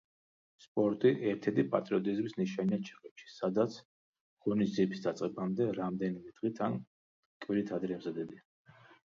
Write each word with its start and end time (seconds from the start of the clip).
სპორტი 0.63 1.09
ერთ-ერთ 1.31 1.59
პატრიოტიზმის 1.73 2.33
ნიშანია 2.39 2.79
ჩეხეთში, 2.87 3.29
სადაც 3.33 3.77
ღონისძიების 4.47 5.05
დაწყებამდე 5.05 5.69
რამდენიმე 5.81 6.35
დღით 6.41 6.63
ან 6.69 6.79
კვირით 7.47 7.75
ადრე 7.79 7.97
ემზადებიან. 7.99 8.51